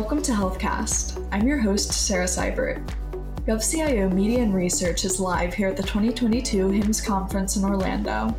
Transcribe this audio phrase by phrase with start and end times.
[0.00, 1.28] Welcome to HealthCast.
[1.30, 2.82] I'm your host, Sarah Seibert.
[3.46, 8.34] GovCIO Media and Research is live here at the 2022 HIMSS Conference in Orlando.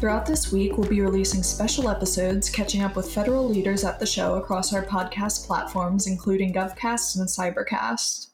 [0.00, 4.04] Throughout this week, we'll be releasing special episodes catching up with federal leaders at the
[4.04, 8.32] show across our podcast platforms, including GovCast and Cybercast.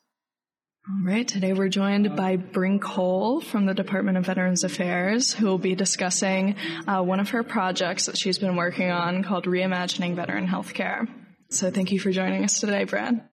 [0.89, 5.45] All right, today we're joined by Brink Cole from the Department of Veterans Affairs, who
[5.45, 6.57] will be discussing
[6.89, 11.07] uh, one of her projects that she's been working on called Reimagining Veteran Healthcare.
[11.53, 13.29] So thank you for joining us today, Brad.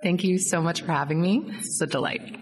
[0.00, 1.50] Thank you so much for having me.
[1.58, 2.38] It's a delight.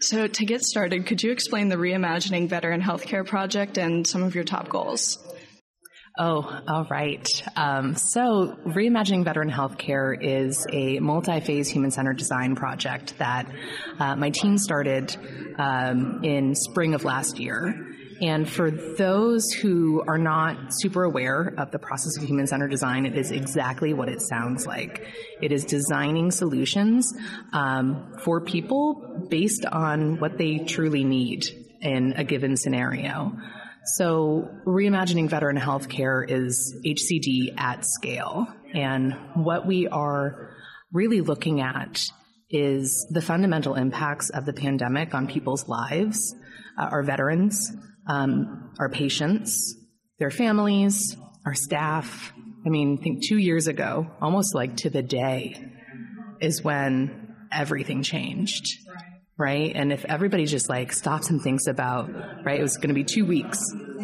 [0.00, 4.36] So, to get started, could you explain the Reimagining Veteran Healthcare Project and some of
[4.36, 5.18] your top goals?
[6.18, 7.26] Oh, all right.
[7.56, 13.50] Um, so, Reimagining Veteran Healthcare is a multi phase human centered design project that
[13.98, 15.16] uh, my team started
[15.58, 17.91] um, in spring of last year.
[18.20, 23.06] And for those who are not super aware of the process of human centered design,
[23.06, 25.06] it is exactly what it sounds like.
[25.40, 27.12] It is designing solutions
[27.52, 31.46] um, for people based on what they truly need
[31.80, 33.32] in a given scenario.
[33.84, 38.46] So, reimagining veteran healthcare is HCD at scale.
[38.72, 40.50] And what we are
[40.92, 42.06] really looking at
[42.48, 46.34] is the fundamental impacts of the pandemic on people's lives,
[46.78, 47.72] uh, our veterans,
[48.06, 49.76] um, our patients,
[50.18, 52.32] their families, our staff.
[52.64, 55.72] I mean, think two years ago, almost like to the day,
[56.40, 58.78] is when everything changed.
[59.38, 59.72] Right.
[59.74, 62.10] And if everybody just like stops and thinks about,
[62.44, 63.58] right, it was going to be two weeks,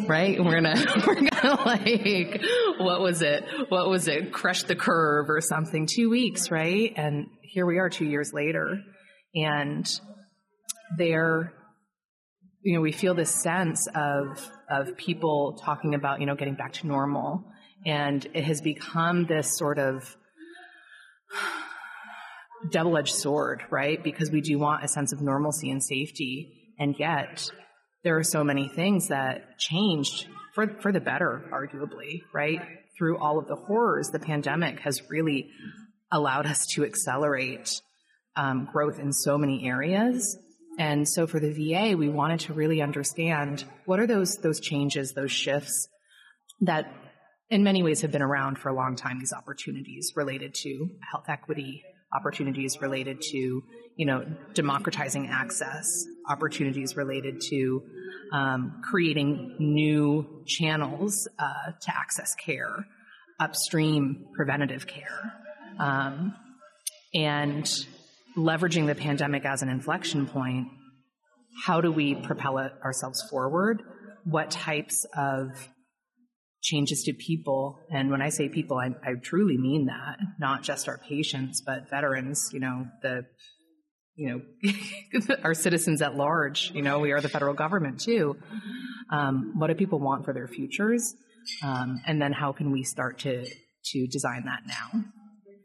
[0.07, 0.35] right?
[0.35, 2.41] And we're to, we're to like,
[2.79, 3.45] what was it?
[3.69, 4.33] What was it?
[4.33, 5.85] Crush the curve or something.
[5.85, 6.91] Two weeks, right?
[6.95, 8.81] And here we are two years later.
[9.35, 9.87] And
[10.97, 11.53] they're
[12.61, 16.73] you know, we feel this sense of of people talking about, you know, getting back
[16.73, 17.45] to normal.
[17.85, 20.15] And it has become this sort of
[22.71, 24.03] double-edged sword, right?
[24.03, 27.49] Because we do want a sense of normalcy and safety, and yet
[28.03, 32.61] there are so many things that changed for for the better, arguably, right?
[32.97, 35.49] Through all of the horrors, the pandemic has really
[36.11, 37.81] allowed us to accelerate
[38.35, 40.37] um, growth in so many areas
[40.79, 45.11] and so for the VA, we wanted to really understand what are those those changes,
[45.11, 45.89] those shifts
[46.61, 46.91] that
[47.49, 51.25] in many ways have been around for a long time, these opportunities related to health
[51.27, 53.61] equity, opportunities related to,
[53.97, 57.83] you know, democratizing access, opportunities related to
[58.31, 62.85] um, creating new channels uh, to access care,
[63.37, 65.33] upstream preventative care.
[65.77, 66.35] Um,
[67.13, 67.69] and
[68.39, 70.67] leveraging the pandemic as an inflection point,
[71.65, 73.83] how do we propel ourselves forward?
[74.23, 75.69] What types of
[76.61, 77.79] changes to people?
[77.91, 81.89] And when I say people, I, I truly mean that, not just our patients, but
[81.89, 83.25] veterans, you know, the
[84.15, 84.73] you know,
[85.43, 86.71] our citizens at large.
[86.73, 88.35] You know, we are the federal government too.
[89.09, 91.15] Um, what do people want for their futures?
[91.63, 95.03] Um, and then how can we start to to design that now?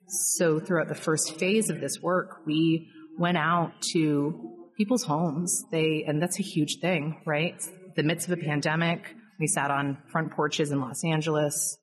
[0.09, 5.65] So throughout the first phase of this work, we went out to people's homes.
[5.71, 7.55] They, and that's a huge thing, right?
[7.97, 11.79] The midst of a pandemic, we sat on front porches in Los Angeles,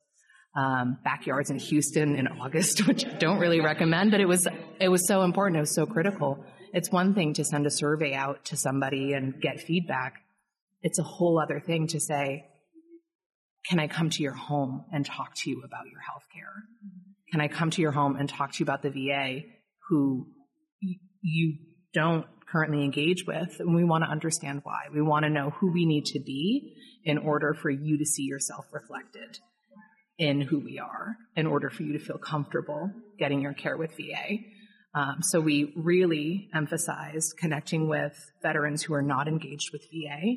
[0.56, 4.48] um, backyards in Houston in August, which I don't really recommend, but it was
[4.80, 5.58] it was so important.
[5.58, 6.44] It was so critical.
[6.74, 10.24] It's one thing to send a survey out to somebody and get feedback.
[10.82, 12.46] It's a whole other thing to say,
[13.70, 16.64] "Can I come to your home and talk to you about your health care?"
[17.32, 19.42] Can I come to your home and talk to you about the VA
[19.90, 20.28] who
[20.84, 21.56] y- you
[21.94, 23.60] don't currently engage with?
[23.60, 24.84] And we want to understand why.
[24.94, 26.76] We want to know who we need to be
[27.06, 29.40] in order for you to see yourself reflected
[30.18, 33.92] in who we are, in order for you to feel comfortable getting your care with
[33.96, 34.38] VA.
[34.94, 40.36] Um, so we really emphasize connecting with veterans who are not engaged with VA,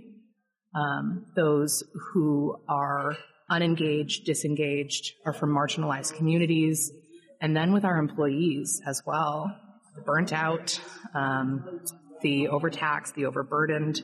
[0.78, 1.82] um, those
[2.12, 3.16] who are
[3.50, 6.92] unengaged, disengaged, or from marginalized communities,
[7.40, 9.54] and then with our employees as well,
[9.94, 10.80] the burnt out,
[11.14, 11.80] um,
[12.22, 14.02] the overtaxed, the overburdened.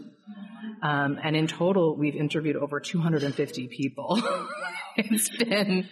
[0.82, 4.20] Um, and in total, we've interviewed over 250 people.
[4.96, 5.88] it's been,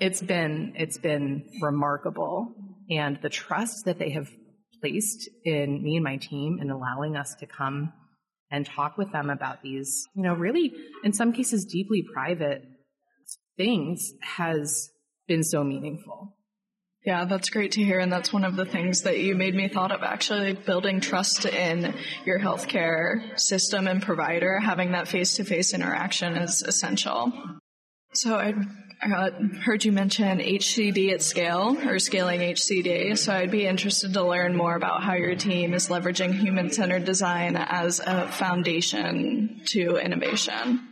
[0.00, 2.54] it's been, it's been remarkable.
[2.90, 4.28] And the trust that they have
[4.80, 7.92] placed in me and my team in allowing us to come
[8.50, 10.72] and talk with them about these, you know, really,
[11.04, 12.62] in some cases, deeply private
[13.60, 14.90] things has
[15.28, 16.34] been so meaningful.
[17.04, 17.98] Yeah, that's great to hear.
[17.98, 21.44] And that's one of the things that you made me thought of actually building trust
[21.44, 24.58] in your healthcare system and provider.
[24.58, 27.32] Having that face to face interaction is essential.
[28.14, 28.56] So I'd
[29.02, 29.30] uh,
[29.62, 33.16] heard you mention HCD at scale or scaling HCD.
[33.18, 37.04] So I'd be interested to learn more about how your team is leveraging human centered
[37.04, 40.89] design as a foundation to innovation.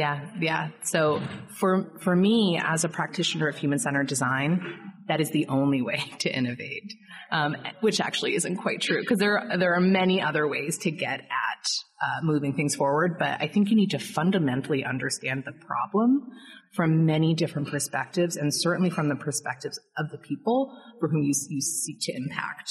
[0.00, 0.68] Yeah, yeah.
[0.82, 1.20] So
[1.58, 4.62] for for me as a practitioner of human centered design,
[5.08, 6.94] that is the only way to innovate,
[7.30, 10.90] um, which actually isn't quite true because there are, there are many other ways to
[10.90, 11.64] get at
[12.02, 13.16] uh, moving things forward.
[13.18, 16.30] But I think you need to fundamentally understand the problem
[16.72, 21.34] from many different perspectives, and certainly from the perspectives of the people for whom you,
[21.50, 22.70] you seek to impact.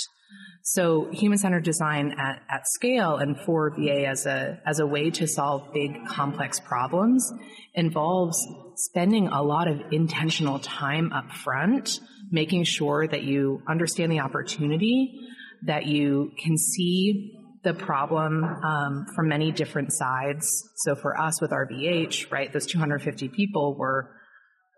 [0.61, 5.27] So human-centered design at, at scale and for VA as a, as a way to
[5.27, 7.31] solve big complex problems
[7.73, 8.45] involves
[8.75, 11.99] spending a lot of intentional time up front,
[12.29, 15.19] making sure that you understand the opportunity,
[15.63, 20.69] that you can see the problem um, from many different sides.
[20.77, 24.11] So for us with RVH, right, those 250 people were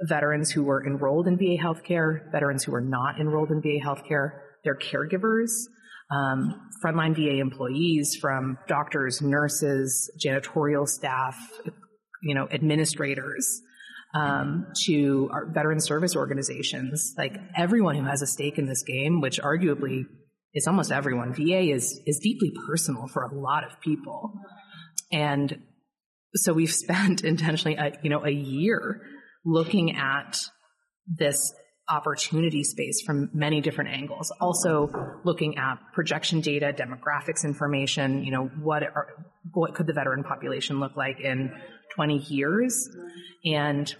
[0.07, 4.39] veterans who were enrolled in VA healthcare, veterans who were not enrolled in VA healthcare,
[4.63, 5.49] their caregivers,
[6.11, 11.35] um, frontline VA employees from doctors, nurses, janitorial staff,
[12.21, 13.61] you know, administrators,
[14.13, 19.21] um, to our veteran service organizations, like everyone who has a stake in this game,
[19.21, 20.05] which arguably
[20.53, 21.33] is almost everyone.
[21.33, 24.33] VA is is deeply personal for a lot of people,
[25.11, 25.61] and
[26.35, 29.01] so we've spent intentionally, a, you know, a year
[29.45, 30.37] looking at
[31.07, 31.53] this
[31.89, 34.31] opportunity space from many different angles.
[34.39, 34.89] Also
[35.23, 39.07] looking at projection data, demographics information, you know, what are,
[39.53, 41.51] what could the veteran population look like in
[41.95, 42.89] 20 years
[43.43, 43.93] and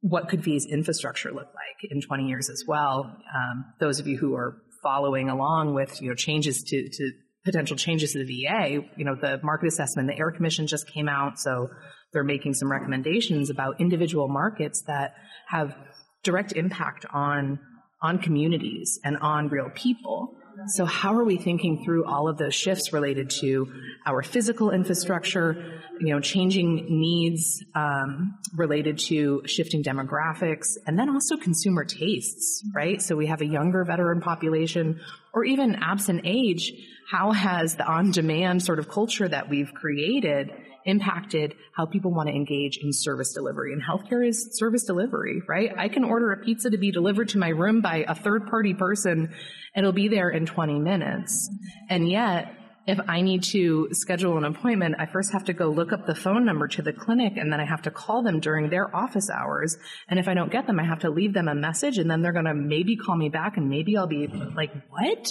[0.00, 3.04] what could VA's infrastructure look like in 20 years as well.
[3.04, 7.10] Um, those of you who are following along with, you know, changes to, to
[7.44, 11.08] potential changes to the VA, you know, the market assessment, the AIR Commission just came
[11.08, 11.68] out, so
[12.12, 15.14] they're making some recommendations about individual markets that
[15.48, 15.74] have
[16.22, 17.58] direct impact on
[18.02, 20.34] on communities and on real people.
[20.68, 23.70] So how are we thinking through all of those shifts related to
[24.06, 31.36] our physical infrastructure, you know, changing needs um, related to shifting demographics, and then also
[31.36, 33.00] consumer tastes, right?
[33.00, 35.00] So we have a younger veteran population,
[35.32, 36.72] or even absent age.
[37.10, 40.52] How has the on-demand sort of culture that we've created
[40.84, 43.72] impacted how people want to engage in service delivery.
[43.72, 45.72] And healthcare is service delivery, right?
[45.76, 48.74] I can order a pizza to be delivered to my room by a third party
[48.74, 49.32] person.
[49.74, 51.50] and It'll be there in 20 minutes.
[51.88, 52.54] And yet,
[52.86, 56.14] if I need to schedule an appointment, I first have to go look up the
[56.14, 59.28] phone number to the clinic and then I have to call them during their office
[59.30, 59.76] hours.
[60.08, 62.22] And if I don't get them, I have to leave them a message and then
[62.22, 65.28] they're going to maybe call me back and maybe I'll be like, what?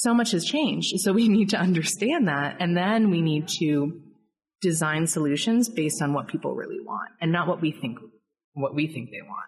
[0.00, 0.98] So much has changed.
[1.00, 2.56] So we need to understand that.
[2.60, 4.00] And then we need to
[4.60, 7.98] design solutions based on what people really want and not what we think,
[8.54, 9.46] what we think they want.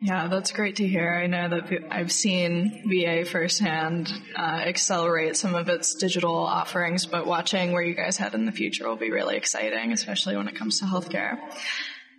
[0.00, 1.12] Yeah, that's great to hear.
[1.12, 7.26] I know that I've seen VA firsthand uh, accelerate some of its digital offerings, but
[7.26, 10.54] watching where you guys head in the future will be really exciting, especially when it
[10.54, 11.36] comes to healthcare.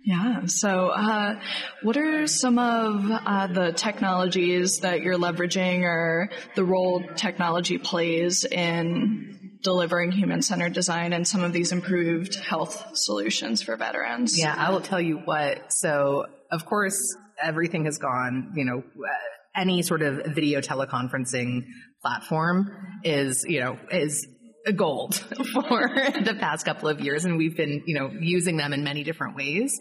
[0.04, 0.46] Yeah.
[0.46, 1.40] So, uh,
[1.82, 8.44] what are some of uh, the technologies that you're leveraging, or the role technology plays
[8.44, 14.38] in delivering human-centered design and some of these improved health solutions for veterans?
[14.38, 15.70] Yeah, I will tell you what.
[15.72, 18.52] So, of course, everything has gone.
[18.56, 18.82] You know,
[19.54, 21.66] any sort of video teleconferencing
[22.00, 24.26] platform is, you know, is
[24.76, 25.14] gold
[25.52, 25.88] for
[26.24, 29.36] the past couple of years and we've been you know using them in many different
[29.36, 29.78] ways.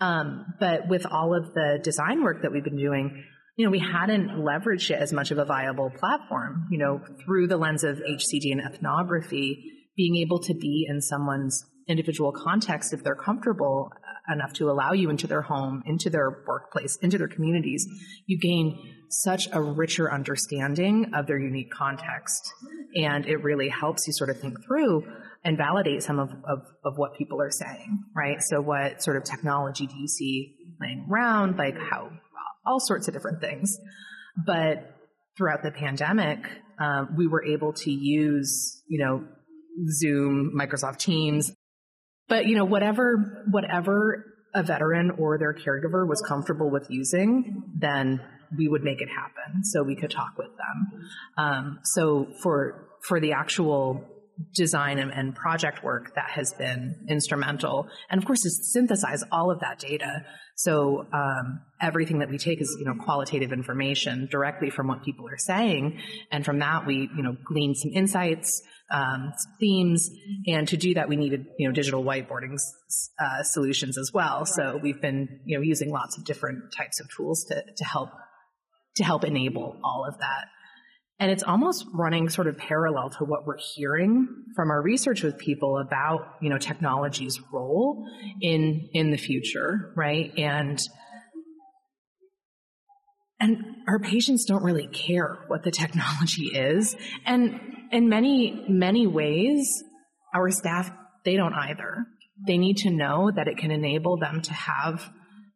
[0.00, 3.24] Um, but with all of the design work that we've been doing
[3.56, 7.46] you know we hadn't leveraged it as much of a viable platform you know through
[7.46, 13.02] the lens of hcd and ethnography being able to be in someone's individual context if
[13.02, 13.90] they're comfortable
[14.32, 17.86] enough to allow you into their home into their workplace into their communities
[18.26, 18.78] you gain
[19.08, 22.52] such a richer understanding of their unique context.
[22.94, 25.04] And it really helps you sort of think through
[25.44, 28.42] and validate some of, of, of what people are saying, right?
[28.42, 31.56] So what sort of technology do you see laying around?
[31.56, 32.10] Like how,
[32.66, 33.78] all sorts of different things.
[34.44, 34.94] But
[35.36, 36.40] throughout the pandemic,
[36.78, 39.24] um, we were able to use, you know,
[39.90, 41.52] Zoom, Microsoft Teams,
[42.28, 48.20] but you know, whatever, whatever a veteran or their caregiver was comfortable with using, then
[48.56, 51.08] we would make it happen so we could talk with them.
[51.36, 54.04] Um, so for for the actual
[54.54, 57.88] design and, and, project work that has been instrumental.
[58.10, 60.26] And of course, to synthesize all of that data.
[60.56, 65.26] So um, everything that we take is, you know, qualitative information directly from what people
[65.28, 70.10] are saying, and from that we, you know, glean some insights, um, themes,
[70.46, 72.58] and to do that we needed, you know, digital whiteboarding
[73.18, 74.46] uh, solutions as well.
[74.46, 78.10] So we've been, you know, using lots of different types of tools to to help
[78.96, 80.46] to help enable all of that.
[81.18, 85.38] And it's almost running sort of parallel to what we're hearing from our research with
[85.38, 88.06] people about, you know, technology's role
[88.42, 90.30] in, in the future, right?
[90.36, 90.78] And,
[93.40, 96.94] and our patients don't really care what the technology is.
[97.24, 97.60] And
[97.92, 99.82] in many, many ways,
[100.34, 100.90] our staff,
[101.24, 102.06] they don't either.
[102.46, 105.10] They need to know that it can enable them to have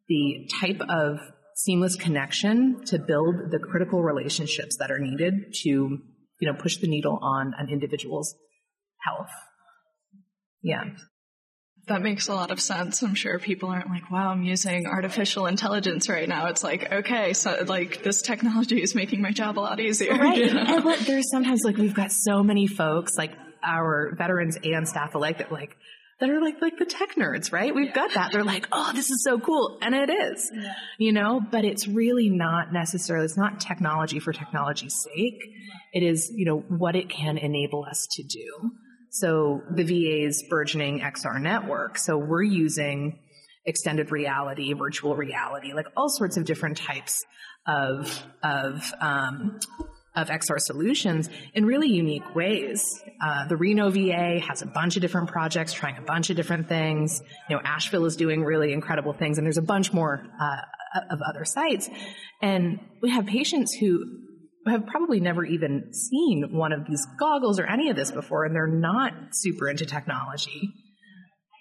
[0.07, 1.19] the type of
[1.55, 5.99] seamless connection to build the critical relationships that are needed to, you
[6.41, 8.35] know, push the needle on an individual's
[9.05, 9.29] health.
[10.61, 10.85] Yeah.
[11.87, 13.01] That makes a lot of sense.
[13.01, 16.47] I'm sure people aren't like, wow, I'm using artificial intelligence right now.
[16.47, 20.13] It's like, okay, so like this technology is making my job a lot easier.
[20.13, 20.37] Right.
[20.37, 20.63] You know?
[20.67, 23.31] And what, there's sometimes like we've got so many folks, like
[23.63, 25.75] our veterans and staff alike that like,
[26.21, 27.73] that are like like the tech nerds, right?
[27.73, 27.95] We've yeah.
[27.95, 28.31] got that.
[28.31, 30.51] They're like, "Oh, this is so cool." And it is.
[30.53, 30.73] Yeah.
[30.99, 35.41] You know, but it's really not necessarily it's not technology for technology's sake.
[35.93, 38.71] It is, you know, what it can enable us to do.
[39.11, 41.97] So the VA's burgeoning XR network.
[41.97, 43.19] So we're using
[43.65, 47.25] extended reality, virtual reality, like all sorts of different types
[47.67, 49.59] of of um,
[50.15, 53.03] of XR solutions in really unique ways.
[53.21, 56.69] Uh, the Reno VA has a bunch of different projects trying a bunch of different
[56.69, 57.21] things.
[57.49, 61.19] You know, Asheville is doing really incredible things, and there's a bunch more uh, of
[61.21, 61.89] other sites.
[62.41, 64.03] And we have patients who
[64.67, 68.55] have probably never even seen one of these goggles or any of this before, and
[68.55, 70.69] they're not super into technology.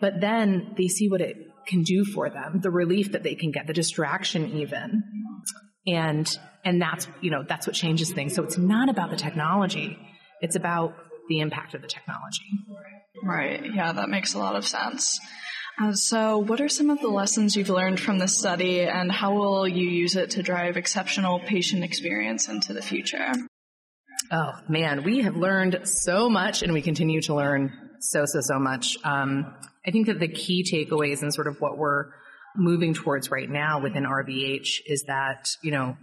[0.01, 3.51] But then they see what it can do for them, the relief that they can
[3.51, 5.03] get, the distraction even.
[5.87, 9.99] And and that's you know that's what changes things so it's not about the technology
[10.41, 10.95] it's about
[11.29, 12.45] the impact of the technology
[13.25, 15.19] right yeah that makes a lot of sense
[15.81, 19.35] uh, so what are some of the lessons you've learned from this study and how
[19.35, 23.33] will you use it to drive exceptional patient experience into the future
[24.33, 28.59] oh man we have learned so much and we continue to learn so so so
[28.59, 29.55] much um,
[29.87, 32.07] i think that the key takeaways and sort of what we're
[32.57, 35.97] moving towards right now within RVH is that, you know,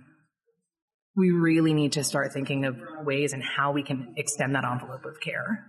[1.15, 5.05] we really need to start thinking of ways and how we can extend that envelope
[5.05, 5.65] of care.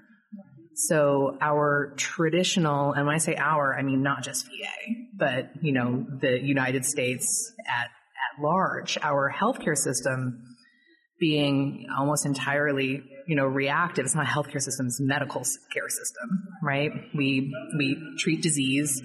[0.86, 5.72] So our traditional, and when I say our, I mean not just VA, but you
[5.72, 10.44] know the United States at at large, our healthcare system
[11.18, 14.04] being almost entirely you know reactive.
[14.04, 15.42] It's not a healthcare system; it's a medical
[15.72, 16.92] care system, right?
[17.12, 19.02] We we treat disease.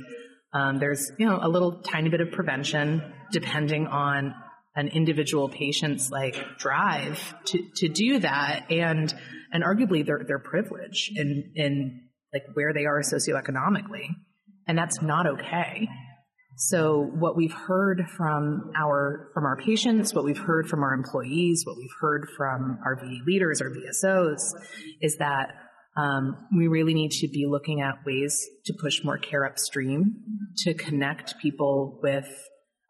[0.54, 3.02] Um, there's you know a little tiny bit of prevention
[3.32, 4.36] depending on
[4.76, 9.14] an individual patient's like drive to, to do that and
[9.54, 12.02] and arguably their their privilege in in
[12.34, 14.08] like where they are socioeconomically
[14.68, 15.88] and that's not okay.
[16.56, 21.64] So what we've heard from our from our patients what we've heard from our employees
[21.66, 24.42] what we've heard from our VA leaders our VSOs
[25.02, 25.54] is that
[25.96, 30.16] um, we really need to be looking at ways to push more care upstream
[30.58, 32.28] to connect people with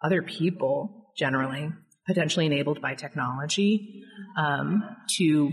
[0.02, 1.70] other people generally,
[2.08, 4.04] potentially enabled by technology,
[4.38, 4.84] um,
[5.18, 5.52] to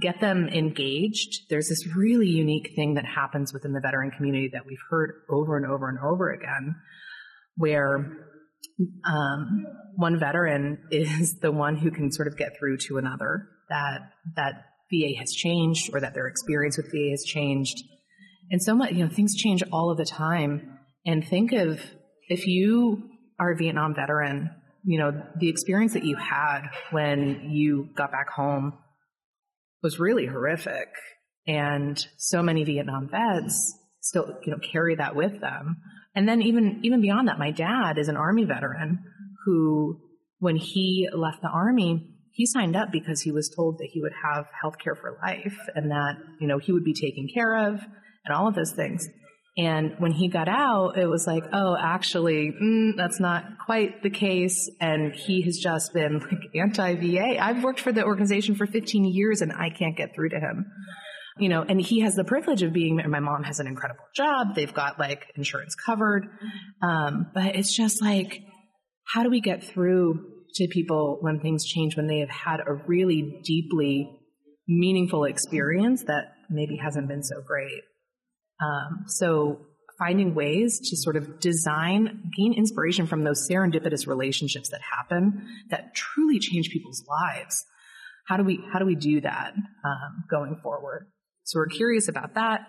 [0.00, 1.48] get them engaged.
[1.50, 5.56] There's this really unique thing that happens within the veteran community that we've heard over
[5.56, 6.76] and over and over again,
[7.56, 7.96] where
[9.04, 13.98] um, one veteran is the one who can sort of get through to another that
[14.36, 17.76] that VA has changed or that their experience with VA has changed.
[18.50, 20.78] And so much, you know, things change all of the time.
[21.04, 21.80] And think of
[22.28, 24.50] if you are a Vietnam veteran
[24.84, 26.62] you know, the experience that you had
[26.92, 28.72] when you got back home
[29.82, 30.88] was really horrific.
[31.46, 35.76] And so many Vietnam vets still, you know, carry that with them.
[36.14, 39.04] And then even, even beyond that, my dad is an army veteran
[39.44, 40.00] who,
[40.38, 44.12] when he left the army, he signed up because he was told that he would
[44.22, 47.80] have health care for life and that, you know, he would be taken care of
[48.24, 49.08] and all of those things.
[49.58, 54.10] And when he got out, it was like, oh, actually, mm, that's not quite the
[54.10, 54.70] case.
[54.80, 57.42] And he has just been like anti VA.
[57.42, 60.66] I've worked for the organization for 15 years and I can't get through to him.
[61.40, 64.54] You know, and he has the privilege of being, my mom has an incredible job.
[64.54, 66.26] They've got like insurance covered.
[66.80, 68.40] Um, but it's just like,
[69.12, 70.20] how do we get through
[70.54, 74.08] to people when things change, when they have had a really deeply
[74.68, 77.82] meaningful experience that maybe hasn't been so great.
[78.60, 79.60] Um, so
[79.98, 85.94] finding ways to sort of design, gain inspiration from those serendipitous relationships that happen that
[85.94, 87.64] truly change people's lives.
[88.26, 91.06] How do we how do we do that um, going forward?
[91.44, 92.60] So we're curious about that.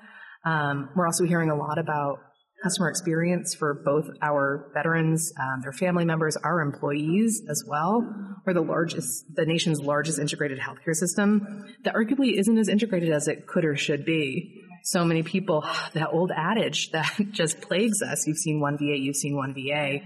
[0.46, 2.20] Um, we're also hearing a lot about
[2.64, 8.06] customer experience for both our veterans, um, their family members, our employees as well.
[8.46, 13.28] We're the largest, the nation's largest integrated healthcare system that arguably isn't as integrated as
[13.28, 14.66] it could or should be.
[14.84, 18.28] So many people, that old adage that just plagues us.
[18.28, 20.00] You've seen one VA, you've seen one VA.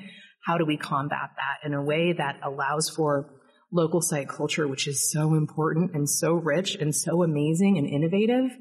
[0.45, 3.29] How do we combat that in a way that allows for
[3.71, 8.51] local site culture, which is so important and so rich and so amazing and innovative,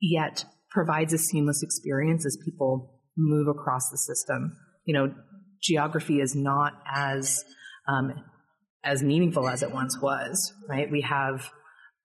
[0.00, 4.56] yet provides a seamless experience as people move across the system.
[4.84, 5.14] You know,
[5.62, 7.44] geography is not as
[7.88, 8.12] um,
[8.84, 10.90] as meaningful as it once was, right?
[10.90, 11.50] We have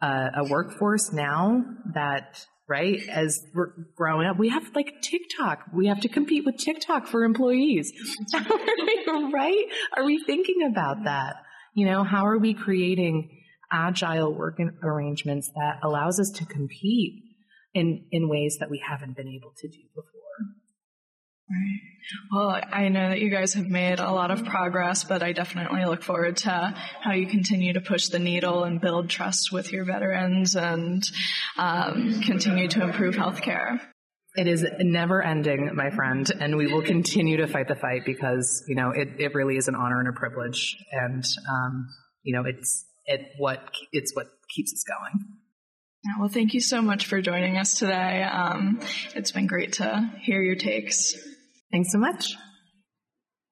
[0.01, 5.63] a, a workforce now that, right, as we're growing up, we have like TikTok.
[5.73, 7.91] We have to compete with TikTok for employees,
[8.33, 9.65] right?
[9.97, 11.37] Are we thinking about that?
[11.73, 13.29] You know, how are we creating
[13.71, 17.23] agile work arrangements that allows us to compete
[17.73, 20.19] in, in ways that we haven't been able to do before?
[21.49, 21.79] Right.
[22.31, 25.83] Well, I know that you guys have made a lot of progress, but I definitely
[25.85, 29.83] look forward to how you continue to push the needle and build trust with your
[29.83, 31.03] veterans and
[31.57, 33.79] um, continue to improve healthcare.
[34.35, 38.63] It is never ending, my friend, and we will continue to fight the fight because
[38.67, 41.89] you know it, it really is an honor and a privilege, and um,
[42.21, 43.59] you know it's it what
[43.91, 45.25] it's what keeps us going.
[46.05, 48.23] Yeah, well, thank you so much for joining us today.
[48.23, 48.79] Um,
[49.15, 51.15] it's been great to hear your takes.
[51.71, 52.35] Thanks so much.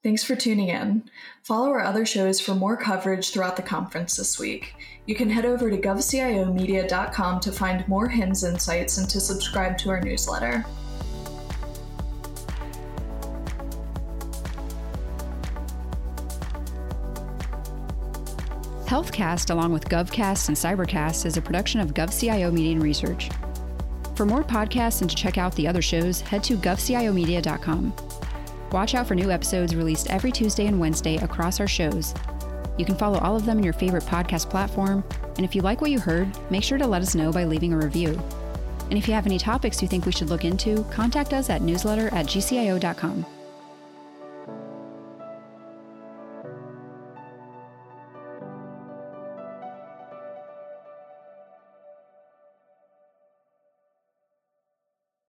[0.04, 1.10] Thanks for tuning in.
[1.44, 4.74] Follow our other shows for more coverage throughout the conference this week.
[5.06, 9.90] You can head over to govciomedia.com to find more HIMSS insights and to subscribe to
[9.90, 10.66] our newsletter.
[18.86, 23.30] HealthCast, along with GovCast and Cybercast, is a production of GovCIO Media and Research.
[24.16, 28.07] For more podcasts and to check out the other shows, head to govciomedia.com.
[28.72, 32.14] Watch out for new episodes released every Tuesday and Wednesday across our shows.
[32.78, 35.04] You can follow all of them in your favorite podcast platform,
[35.38, 37.74] and if you like what you heard, make sure to let us know by leaving
[37.74, 38.20] a review.
[38.90, 41.62] And if you have any topics you think we should look into, contact us at
[41.62, 43.26] newsletter at gcio.com.